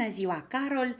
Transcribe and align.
Bună 0.00 0.12
ziua, 0.12 0.46
Carol! 0.48 0.96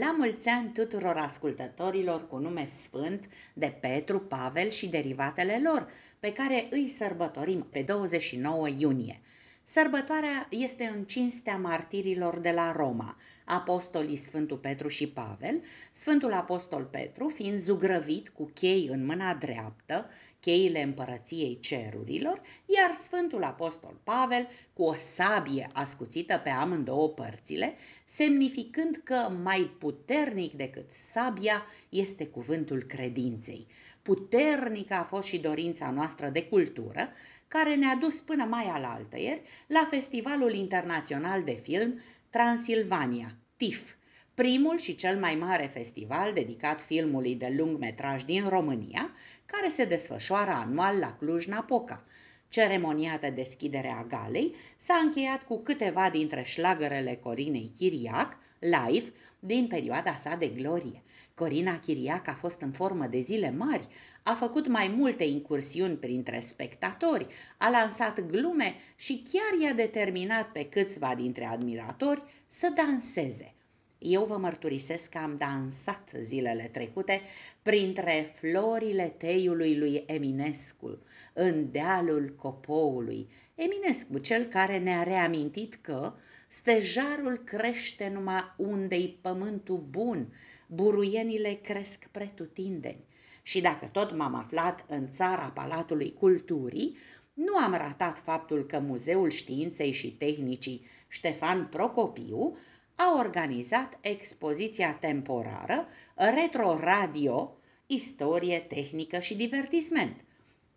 La 0.00 0.14
mulți 0.18 0.48
ani 0.48 0.72
tuturor 0.72 1.16
ascultătorilor 1.16 2.28
cu 2.28 2.36
nume 2.36 2.66
sfânt 2.68 3.28
de 3.54 3.76
Petru, 3.80 4.20
Pavel 4.20 4.70
și 4.70 4.88
derivatele 4.88 5.60
lor, 5.64 5.88
pe 6.20 6.32
care 6.32 6.66
îi 6.70 6.88
sărbătorim 6.88 7.66
pe 7.70 7.82
29 7.82 8.68
iunie. 8.68 9.20
Sărbătoarea 9.62 10.46
este 10.50 10.92
în 10.94 11.04
cinstea 11.04 11.56
martirilor 11.56 12.38
de 12.38 12.50
la 12.50 12.72
Roma, 12.72 13.16
apostolii 13.44 14.16
Sfântul 14.16 14.56
Petru 14.56 14.88
și 14.88 15.08
Pavel, 15.08 15.62
Sfântul 15.92 16.32
Apostol 16.32 16.84
Petru 16.84 17.28
fiind 17.28 17.58
zugrăvit 17.58 18.28
cu 18.28 18.50
chei 18.54 18.88
în 18.90 19.06
mâna 19.06 19.34
dreaptă, 19.34 20.06
cheile 20.40 20.82
împărăției 20.82 21.58
cerurilor, 21.60 22.42
iar 22.66 22.94
Sfântul 22.94 23.42
Apostol 23.42 24.00
Pavel 24.04 24.48
cu 24.72 24.82
o 24.82 24.94
sabie 24.94 25.68
ascuțită 25.72 26.40
pe 26.44 26.48
amândouă 26.48 27.08
părțile, 27.08 27.74
semnificând 28.04 29.00
că 29.04 29.32
mai 29.42 29.70
puternic 29.78 30.52
decât 30.52 30.92
sabia 30.92 31.66
este 31.88 32.26
cuvântul 32.26 32.82
credinței. 32.82 33.66
Puternică 34.02 34.94
a 34.94 35.02
fost 35.02 35.28
și 35.28 35.38
dorința 35.38 35.90
noastră 35.90 36.28
de 36.28 36.42
cultură, 36.42 37.08
care 37.48 37.74
ne-a 37.74 37.94
dus 37.94 38.20
până 38.20 38.44
mai 38.44 38.64
alaltăieri 38.64 39.42
la 39.66 39.86
Festivalul 39.90 40.54
Internațional 40.54 41.42
de 41.42 41.52
Film 41.52 42.00
Transilvania, 42.30 43.36
TIFF, 43.56 43.94
primul 44.40 44.78
și 44.78 44.94
cel 44.94 45.18
mai 45.18 45.34
mare 45.34 45.70
festival 45.72 46.32
dedicat 46.32 46.80
filmului 46.80 47.34
de 47.34 47.54
lung 47.58 47.78
metraj 47.78 48.22
din 48.22 48.48
România, 48.48 49.10
care 49.46 49.68
se 49.68 49.84
desfășoară 49.84 50.50
anual 50.50 50.98
la 50.98 51.16
Cluj-Napoca. 51.18 52.04
Ceremonia 52.48 53.18
de 53.20 53.30
deschidere 53.30 53.94
a 53.98 54.04
galei 54.04 54.54
s-a 54.76 54.94
încheiat 55.04 55.42
cu 55.42 55.58
câteva 55.62 56.10
dintre 56.10 56.42
șlagărele 56.42 57.14
Corinei 57.22 57.72
Chiriac, 57.76 58.36
live, 58.58 59.12
din 59.38 59.66
perioada 59.66 60.16
sa 60.16 60.36
de 60.36 60.46
glorie. 60.46 61.02
Corina 61.34 61.78
Chiriac 61.78 62.28
a 62.28 62.34
fost 62.34 62.60
în 62.60 62.72
formă 62.72 63.06
de 63.06 63.18
zile 63.18 63.50
mari, 63.50 63.88
a 64.22 64.32
făcut 64.32 64.68
mai 64.68 64.94
multe 64.96 65.24
incursiuni 65.24 65.96
printre 65.96 66.40
spectatori, 66.40 67.26
a 67.58 67.70
lansat 67.70 68.20
glume 68.26 68.74
și 68.96 69.22
chiar 69.32 69.60
i-a 69.60 69.72
determinat 69.72 70.52
pe 70.52 70.64
câțiva 70.64 71.14
dintre 71.14 71.44
admiratori 71.44 72.22
să 72.46 72.72
danseze. 72.74 73.54
Eu 74.02 74.24
vă 74.24 74.36
mărturisesc 74.36 75.10
că 75.10 75.18
am 75.18 75.36
dansat 75.36 76.10
zilele 76.20 76.68
trecute 76.72 77.20
printre 77.62 78.32
florile 78.34 79.14
teiului 79.18 79.78
lui 79.78 80.04
Eminescu, 80.06 80.98
în 81.32 81.70
dealul 81.70 82.34
copoului. 82.36 83.28
Eminescu, 83.54 84.18
cel 84.18 84.44
care 84.44 84.78
ne-a 84.78 85.02
reamintit 85.02 85.74
că 85.74 86.12
stejarul 86.48 87.36
crește 87.36 88.08
numai 88.08 88.52
unde-i 88.56 89.18
pământul 89.20 89.86
bun, 89.90 90.32
buruienile 90.66 91.58
cresc 91.62 92.06
pretutindeni. 92.10 93.04
Și 93.42 93.60
dacă 93.60 93.86
tot 93.86 94.16
m-am 94.16 94.34
aflat 94.34 94.84
în 94.88 95.10
țara 95.10 95.50
Palatului 95.54 96.12
Culturii, 96.12 96.96
nu 97.34 97.56
am 97.56 97.72
ratat 97.72 98.18
faptul 98.18 98.66
că 98.66 98.78
Muzeul 98.78 99.30
Științei 99.30 99.92
și 99.92 100.12
Tehnicii 100.16 100.86
Ștefan 101.08 101.66
Procopiu 101.66 102.56
a 103.02 103.18
organizat 103.18 103.98
expoziția 104.00 104.92
temporară 105.00 105.86
Retro 106.14 106.78
Radio, 106.80 107.56
Istorie, 107.86 108.58
Tehnică 108.58 109.18
și 109.18 109.36
Divertisment. 109.36 110.24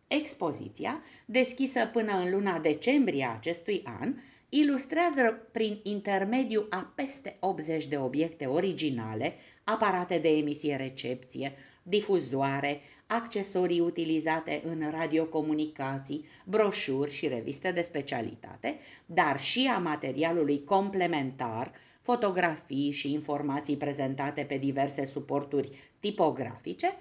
Expoziția, 0.07 1.01
deschisă 1.25 1.85
până 1.85 2.11
în 2.17 2.31
luna 2.31 2.59
decembrie 2.59 3.25
a 3.25 3.33
acestui 3.33 3.81
an, 3.99 4.15
ilustrează 4.49 5.47
prin 5.51 5.79
intermediu 5.83 6.65
a 6.69 6.91
peste 6.95 7.37
80 7.39 7.87
de 7.87 7.97
obiecte 7.97 8.45
originale, 8.45 9.35
aparate 9.63 10.17
de 10.17 10.29
emisie-recepție, 10.29 11.53
difuzoare, 11.83 12.81
accesorii 13.07 13.79
utilizate 13.79 14.61
în 14.65 14.89
radiocomunicații, 14.91 16.25
broșuri 16.45 17.11
și 17.11 17.27
reviste 17.27 17.71
de 17.71 17.81
specialitate, 17.81 18.79
dar 19.05 19.39
și 19.39 19.71
a 19.75 19.77
materialului 19.77 20.63
complementar, 20.63 21.71
fotografii 22.03 22.91
și 22.91 23.13
informații 23.13 23.77
prezentate 23.77 24.43
pe 24.43 24.57
diverse 24.57 25.05
suporturi 25.05 25.69
tipografice, 25.99 26.95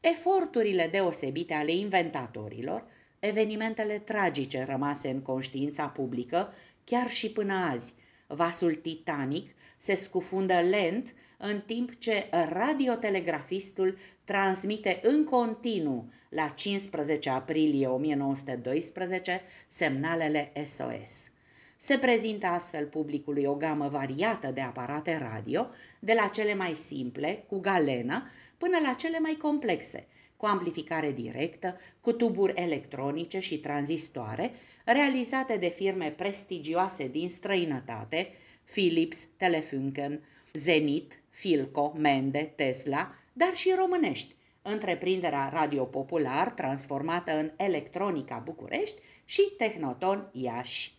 eforturile 0.00 0.88
deosebite 0.90 1.54
ale 1.54 1.72
inventatorilor, 1.72 2.84
evenimentele 3.18 3.98
tragice 3.98 4.64
rămase 4.64 5.08
în 5.08 5.20
conștiința 5.22 5.86
publică 5.86 6.52
chiar 6.84 7.10
și 7.10 7.30
până 7.30 7.54
azi. 7.54 7.92
Vasul 8.26 8.74
Titanic 8.74 9.50
se 9.76 9.94
scufundă 9.94 10.60
lent 10.60 11.14
în 11.38 11.60
timp 11.60 11.98
ce 11.98 12.28
radiotelegrafistul 12.52 13.98
transmite 14.24 15.00
în 15.02 15.24
continuu 15.24 16.08
la 16.28 16.48
15 16.48 17.30
aprilie 17.30 17.86
1912 17.86 19.40
semnalele 19.68 20.52
SOS. 20.66 21.30
Se 21.76 21.98
prezintă 21.98 22.46
astfel 22.46 22.86
publicului 22.86 23.44
o 23.44 23.54
gamă 23.54 23.88
variată 23.88 24.50
de 24.50 24.60
aparate 24.60 25.18
radio, 25.18 25.66
de 25.98 26.12
la 26.12 26.26
cele 26.26 26.54
mai 26.54 26.74
simple, 26.74 27.44
cu 27.48 27.58
galenă, 27.58 28.30
până 28.58 28.78
la 28.82 28.92
cele 28.92 29.18
mai 29.18 29.36
complexe, 29.42 30.06
cu 30.36 30.46
amplificare 30.46 31.12
directă, 31.12 31.80
cu 32.00 32.12
tuburi 32.12 32.52
electronice 32.56 33.38
și 33.38 33.58
tranzistoare, 33.58 34.52
realizate 34.84 35.56
de 35.56 35.68
firme 35.68 36.14
prestigioase 36.16 37.08
din 37.08 37.28
străinătate, 37.28 38.28
Philips, 38.64 39.26
Telefunken, 39.36 40.20
Zenit, 40.52 41.20
Filco, 41.30 41.92
Mende, 41.96 42.52
Tesla, 42.56 43.14
dar 43.32 43.54
și 43.54 43.74
românești, 43.76 44.34
întreprinderea 44.62 45.48
Radio 45.52 45.84
Popular, 45.84 46.50
transformată 46.50 47.38
în 47.38 47.50
Electronica 47.56 48.38
București, 48.44 49.00
și 49.24 49.42
Tehnoton 49.56 50.30
Iași. 50.32 50.95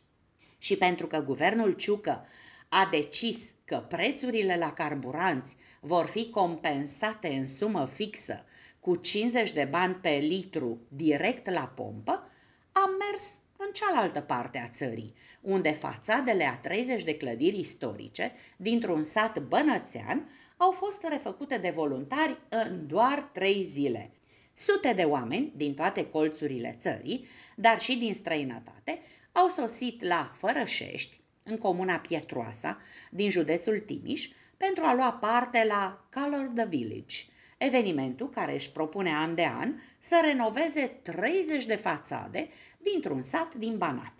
Și 0.57 0.77
pentru 0.77 1.07
că 1.07 1.19
guvernul 1.19 1.73
Ciucă 1.73 2.25
a 2.69 2.87
decis 2.91 3.53
că 3.65 3.85
prețurile 3.89 4.57
la 4.57 4.73
carburanți 4.73 5.55
vor 5.79 6.05
fi 6.05 6.29
compensate 6.29 7.27
în 7.27 7.47
sumă 7.47 7.85
fixă 7.85 8.45
cu 8.79 8.95
50 8.95 9.51
de 9.51 9.67
bani 9.69 9.93
pe 9.93 10.09
litru 10.09 10.81
direct 10.87 11.49
la 11.49 11.71
pompă, 11.75 12.31
am 12.71 12.89
mers 13.09 13.41
în 13.57 13.71
cealaltă 13.73 14.21
parte 14.21 14.57
a 14.57 14.69
țării, 14.69 15.15
unde 15.41 15.71
fațadele 15.71 16.43
a 16.43 16.57
30 16.57 17.03
de 17.03 17.17
clădiri 17.17 17.59
istorice 17.59 18.31
dintr-un 18.57 19.03
sat 19.03 19.39
bănățean 19.39 20.29
au 20.57 20.71
fost 20.71 21.05
refăcute 21.09 21.57
de 21.57 21.69
voluntari 21.69 22.37
în 22.49 22.87
doar 22.87 23.29
trei 23.33 23.63
zile. 23.63 24.11
Sute 24.53 24.93
de 24.93 25.03
oameni 25.03 25.53
din 25.55 25.73
toate 25.73 26.09
colțurile 26.09 26.75
țării, 26.79 27.27
dar 27.55 27.79
și 27.79 27.97
din 27.97 28.13
străinătate, 28.13 28.99
au 29.37 29.47
sosit 29.49 30.03
la 30.03 30.31
Fărășești, 30.33 31.19
în 31.43 31.57
comuna 31.57 31.95
Pietroasa, 31.95 32.77
din 33.11 33.29
județul 33.29 33.79
Timiș, 33.79 34.29
pentru 34.57 34.83
a 34.83 34.93
lua 34.93 35.13
parte 35.13 35.65
la 35.67 36.05
Color 36.13 36.51
the 36.55 36.65
Village, 36.65 37.15
evenimentul 37.57 38.29
care 38.29 38.53
își 38.53 38.71
propune 38.71 39.13
an 39.13 39.35
de 39.35 39.45
an 39.45 39.73
să 39.99 40.21
renoveze 40.23 40.99
30 41.01 41.65
de 41.65 41.75
fațade 41.75 42.49
dintr-un 42.77 43.21
sat 43.21 43.55
din 43.55 43.77
Banat. 43.77 44.13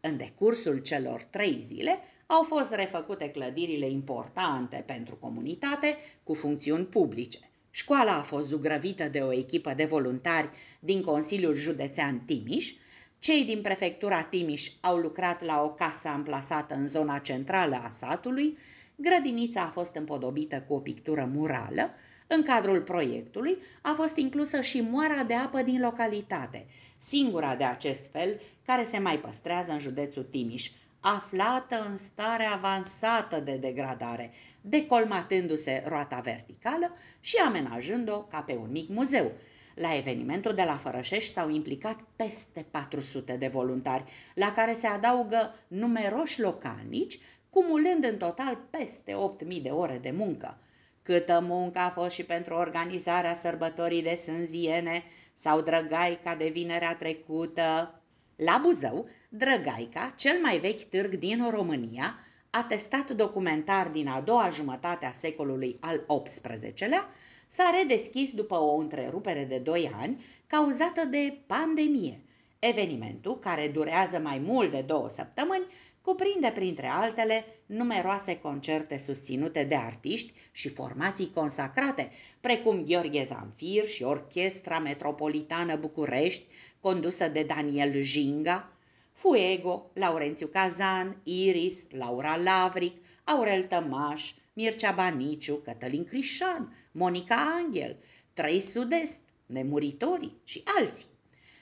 În 0.00 0.16
decursul 0.16 0.78
celor 0.78 1.22
trei 1.22 1.60
zile 1.60 1.98
au 2.26 2.42
fost 2.42 2.72
refăcute 2.74 3.30
clădirile 3.30 3.88
importante 3.88 4.82
pentru 4.86 5.16
comunitate 5.16 5.96
cu 6.22 6.34
funcțiuni 6.34 6.84
publice. 6.84 7.38
Școala 7.70 8.12
a 8.12 8.22
fost 8.22 8.46
zugrăvită 8.46 9.04
de 9.04 9.20
o 9.20 9.32
echipă 9.32 9.74
de 9.74 9.84
voluntari 9.84 10.48
din 10.80 11.02
Consiliul 11.02 11.54
Județean 11.54 12.20
Timiș, 12.20 12.74
cei 13.18 13.44
din 13.44 13.60
prefectura 13.60 14.22
Timiș 14.22 14.70
au 14.80 14.96
lucrat 14.96 15.44
la 15.44 15.62
o 15.62 15.70
casă 15.70 16.08
amplasată 16.08 16.74
în 16.74 16.86
zona 16.86 17.18
centrală 17.18 17.80
a 17.84 17.90
satului, 17.90 18.58
grădinița 18.96 19.62
a 19.62 19.70
fost 19.70 19.96
împodobită 19.96 20.64
cu 20.68 20.74
o 20.74 20.78
pictură 20.78 21.30
murală, 21.34 21.90
în 22.26 22.42
cadrul 22.42 22.80
proiectului 22.80 23.58
a 23.82 23.92
fost 23.96 24.16
inclusă 24.16 24.60
și 24.60 24.80
moara 24.80 25.22
de 25.22 25.34
apă 25.34 25.62
din 25.62 25.80
localitate, 25.80 26.66
singura 26.96 27.56
de 27.56 27.64
acest 27.64 28.10
fel 28.10 28.40
care 28.66 28.84
se 28.84 28.98
mai 28.98 29.18
păstrează 29.18 29.72
în 29.72 29.78
județul 29.78 30.22
Timiș, 30.22 30.70
aflată 31.00 31.86
în 31.90 31.96
stare 31.96 32.44
avansată 32.44 33.40
de 33.40 33.56
degradare, 33.56 34.32
decolmatându-se 34.60 35.84
roata 35.86 36.20
verticală 36.20 36.96
și 37.20 37.36
amenajând-o 37.36 38.22
ca 38.22 38.40
pe 38.40 38.52
un 38.52 38.70
mic 38.70 38.88
muzeu. 38.88 39.32
La 39.80 39.96
evenimentul 39.96 40.54
de 40.54 40.62
la 40.62 40.76
Fărășești 40.76 41.32
s-au 41.32 41.50
implicat 41.50 42.00
peste 42.16 42.66
400 42.70 43.32
de 43.32 43.48
voluntari, 43.48 44.04
la 44.34 44.52
care 44.52 44.72
se 44.72 44.86
adaugă 44.86 45.54
numeroși 45.68 46.40
localnici, 46.40 47.18
cumulând 47.50 48.04
în 48.04 48.16
total 48.16 48.58
peste 48.70 49.12
8.000 49.12 49.62
de 49.62 49.68
ore 49.68 49.98
de 50.02 50.10
muncă. 50.10 50.58
Câtă 51.02 51.40
muncă 51.42 51.78
a 51.78 51.90
fost 51.90 52.14
și 52.14 52.24
pentru 52.24 52.54
organizarea 52.54 53.34
sărbătorii 53.34 54.02
de 54.02 54.14
sânziene 54.14 55.02
sau 55.34 55.60
drăgaica 55.60 56.34
de 56.34 56.48
vinerea 56.48 56.94
trecută. 56.94 58.00
La 58.36 58.58
Buzău, 58.62 59.08
Drăgaica, 59.28 60.12
cel 60.16 60.38
mai 60.42 60.58
vechi 60.58 60.82
târg 60.82 61.14
din 61.14 61.50
România, 61.50 62.18
atestat 62.50 63.10
documentar 63.10 63.88
din 63.88 64.08
a 64.08 64.20
doua 64.20 64.48
jumătate 64.48 65.06
a 65.06 65.12
secolului 65.12 65.76
al 65.80 66.06
XVIII-lea, 66.24 67.08
s-a 67.48 67.74
redeschis 67.78 68.32
după 68.32 68.54
o 68.54 68.74
întrerupere 68.74 69.44
de 69.44 69.58
2 69.58 69.90
ani 70.00 70.24
cauzată 70.46 71.04
de 71.04 71.38
pandemie. 71.46 72.20
Evenimentul, 72.58 73.38
care 73.38 73.68
durează 73.68 74.18
mai 74.18 74.38
mult 74.38 74.70
de 74.70 74.80
două 74.80 75.08
săptămâni, 75.08 75.66
cuprinde 76.02 76.50
printre 76.54 76.86
altele 76.86 77.44
numeroase 77.66 78.38
concerte 78.38 78.98
susținute 78.98 79.64
de 79.64 79.74
artiști 79.74 80.32
și 80.52 80.68
formații 80.68 81.30
consacrate, 81.34 82.10
precum 82.40 82.84
Gheorghe 82.84 83.22
Zanfir 83.22 83.86
și 83.86 84.02
Orchestra 84.02 84.78
Metropolitană 84.78 85.76
București, 85.76 86.44
condusă 86.80 87.28
de 87.28 87.42
Daniel 87.42 88.00
Jinga, 88.00 88.72
Fuego, 89.12 89.90
Laurențiu 89.92 90.46
Cazan, 90.46 91.16
Iris, 91.22 91.86
Laura 91.90 92.36
Lavric, 92.36 92.94
Aurel 93.24 93.62
Tămaș, 93.62 94.32
Mircea 94.58 94.92
Baniciu, 94.92 95.54
Cătălin 95.54 96.04
Crișan, 96.04 96.76
Monica 96.92 97.62
Angel, 97.64 97.96
Trei 98.32 98.60
Sud-Est, 98.60 99.20
Nemuritorii 99.46 100.40
și 100.44 100.62
alții. 100.78 101.06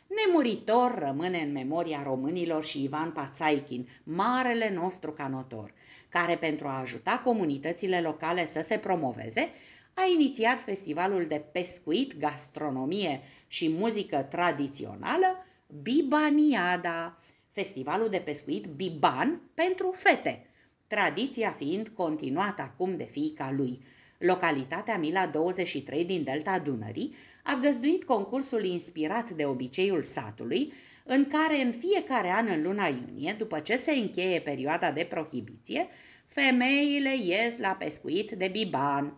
Nemuritor 0.07 0.99
rămâne 0.99 1.39
în 1.39 1.53
memoria 1.53 2.03
românilor 2.03 2.65
și 2.65 2.83
Ivan 2.83 3.11
Pațaichin, 3.11 3.89
marele 4.03 4.71
nostru 4.75 5.13
canotor, 5.13 5.73
care 6.09 6.37
pentru 6.37 6.67
a 6.67 6.79
ajuta 6.79 7.21
comunitățile 7.25 8.01
locale 8.01 8.47
să 8.47 8.61
se 8.61 8.79
promoveze, 8.79 9.51
a 9.95 10.03
inițiat 10.15 10.63
festivalul 10.63 11.27
de 11.27 11.45
pescuit, 11.53 12.19
gastronomie 12.19 13.21
și 13.47 13.69
muzică 13.69 14.27
tradițională 14.31 15.47
Bibaniada, 15.83 17.19
festivalul 17.53 18.09
de 18.09 18.19
pescuit 18.19 18.67
Biban 18.67 19.41
pentru 19.55 19.91
fete, 19.95 20.46
tradiția 20.87 21.51
fiind 21.51 21.89
continuată 21.89 22.63
acum 22.63 22.97
de 22.97 23.05
fiica 23.05 23.53
lui. 23.57 23.81
Localitatea 24.19 24.99
Mila 24.99 25.27
23 25.27 26.05
din 26.05 26.25
delta 26.25 26.59
Dunării 26.59 27.15
a 27.45 27.59
găzduit 27.63 28.05
concursul 28.05 28.65
inspirat 28.65 29.31
de 29.31 29.45
obiceiul 29.45 30.03
satului, 30.03 30.73
în 31.05 31.27
care 31.27 31.63
în 31.63 31.73
fiecare 31.73 32.31
an 32.31 32.47
în 32.49 32.63
luna 32.63 32.87
iunie, 32.87 33.35
după 33.39 33.59
ce 33.59 33.77
se 33.77 33.93
încheie 33.93 34.41
perioada 34.41 34.93
de 34.93 35.05
prohibiție, 35.05 35.89
femeile 36.27 37.17
ies 37.17 37.59
la 37.59 37.69
pescuit 37.69 38.31
de 38.31 38.49
biban. 38.49 39.17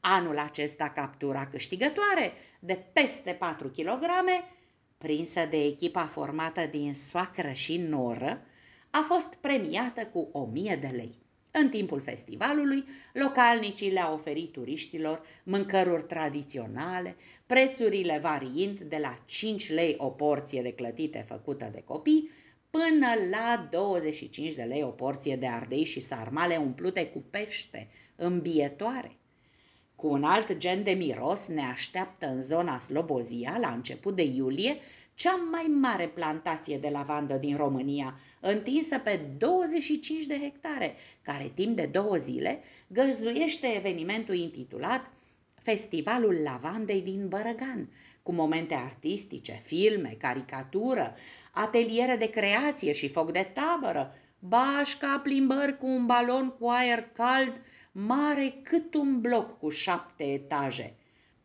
Anul 0.00 0.38
acesta 0.38 0.88
captura 0.88 1.46
câștigătoare 1.46 2.32
de 2.60 2.84
peste 2.92 3.32
4 3.32 3.68
kg, 3.68 4.04
prinsă 4.98 5.46
de 5.50 5.64
echipa 5.64 6.06
formată 6.06 6.68
din 6.70 6.94
soacră 6.94 7.52
și 7.52 7.76
noră, 7.76 8.42
a 8.96 9.04
fost 9.08 9.34
premiată 9.34 10.06
cu 10.12 10.28
1000 10.32 10.78
de 10.80 10.86
lei. 10.86 11.14
În 11.50 11.68
timpul 11.68 12.00
festivalului, 12.00 12.84
localnicii 13.12 13.92
le-au 13.92 14.14
oferit 14.14 14.52
turiștilor 14.52 15.22
mâncăruri 15.44 16.02
tradiționale, 16.02 17.16
prețurile 17.46 18.18
variind 18.22 18.80
de 18.80 18.96
la 18.96 19.18
5 19.24 19.70
lei 19.70 19.94
o 19.98 20.08
porție 20.08 20.62
de 20.62 20.72
clătite 20.72 21.24
făcută 21.28 21.68
de 21.72 21.82
copii 21.84 22.30
până 22.70 23.06
la 23.30 23.68
25 23.70 24.54
de 24.54 24.62
lei 24.62 24.82
o 24.82 24.88
porție 24.88 25.36
de 25.36 25.46
ardei 25.46 25.84
și 25.84 26.00
sarmale 26.00 26.56
umplute 26.56 27.06
cu 27.06 27.24
pește, 27.30 27.88
îmbietoare. 28.16 29.16
Cu 29.96 30.06
un 30.06 30.22
alt 30.22 30.56
gen 30.56 30.82
de 30.82 30.90
miros 30.90 31.46
ne 31.48 31.62
așteaptă 31.62 32.26
în 32.26 32.40
zona 32.40 32.80
Slobozia, 32.80 33.56
la 33.60 33.68
început 33.68 34.16
de 34.16 34.22
iulie, 34.22 34.76
cea 35.14 35.34
mai 35.50 35.64
mare 35.64 36.08
plantație 36.08 36.78
de 36.78 36.88
lavandă 36.88 37.34
din 37.34 37.56
România, 37.56 38.18
întinsă 38.40 38.98
pe 38.98 39.20
25 39.38 40.26
de 40.26 40.38
hectare, 40.38 40.94
care 41.22 41.52
timp 41.54 41.76
de 41.76 41.86
două 41.92 42.16
zile 42.16 42.62
găzduiește 42.86 43.66
evenimentul 43.76 44.36
intitulat 44.36 45.10
Festivalul 45.54 46.40
Lavandei 46.42 47.02
din 47.02 47.28
Bărăgan, 47.28 47.88
cu 48.22 48.32
momente 48.32 48.74
artistice, 48.74 49.60
filme, 49.62 50.16
caricatură, 50.18 51.14
ateliere 51.52 52.16
de 52.16 52.30
creație 52.30 52.92
și 52.92 53.08
foc 53.08 53.32
de 53.32 53.50
tabără, 53.54 54.14
bașca, 54.38 55.20
plimbări 55.22 55.78
cu 55.78 55.86
un 55.86 56.06
balon 56.06 56.48
cu 56.58 56.66
aer 56.68 57.08
cald, 57.12 57.60
mare 57.92 58.54
cât 58.62 58.94
un 58.94 59.20
bloc 59.20 59.58
cu 59.58 59.68
șapte 59.68 60.24
etaje. 60.24 60.94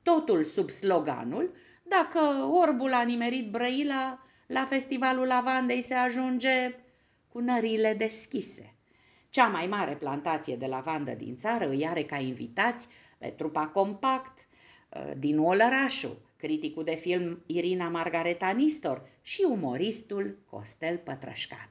Totul 0.04 0.44
sub 0.44 0.70
sloganul 0.70 1.54
dacă 1.90 2.20
orbul 2.52 2.94
a 2.94 3.02
nimerit 3.02 3.50
Brăila, 3.52 4.20
la 4.48 4.66
festivalul 4.66 5.28
lavandei 5.28 5.82
se 5.82 5.94
ajunge 5.94 6.76
cu 7.32 7.40
nările 7.40 7.94
deschise. 7.94 8.74
Cea 9.30 9.48
mai 9.48 9.68
mare 9.68 9.96
plantație 9.96 10.56
de 10.56 10.66
lavandă 10.66 11.12
din 11.12 11.36
țară 11.36 11.70
îi 11.70 11.88
are 11.88 12.04
ca 12.04 12.18
invitați 12.18 12.88
pe 13.18 13.28
trupa 13.28 13.68
Compact 13.68 14.48
uh, 14.90 15.12
din 15.18 15.40
Olărașu, 15.40 16.22
criticul 16.38 16.84
de 16.84 16.96
film 16.96 17.44
Irina 17.46 17.90
Margareta 17.90 18.50
Nistor 18.50 19.10
și 19.22 19.46
umoristul 19.50 20.38
Costel 20.50 20.98
Pătrășcan. 20.98 21.70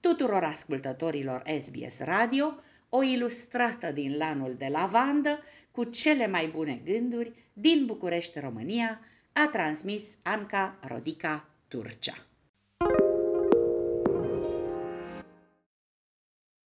Tuturor 0.00 0.44
ascultătorilor 0.44 1.42
SBS 1.58 1.98
Radio, 2.00 2.54
o 2.88 3.02
ilustrată 3.02 3.92
din 3.92 4.16
lanul 4.16 4.54
de 4.58 4.66
lavandă 4.66 5.42
cu 5.70 5.84
cele 5.84 6.26
mai 6.26 6.46
bune 6.46 6.80
gânduri 6.84 7.32
din 7.52 7.86
București, 7.86 8.38
România, 8.38 9.00
a 9.38 9.50
transmis 9.54 10.18
Anca 10.24 10.78
Rodica 10.82 11.44
Turcea. 11.68 12.27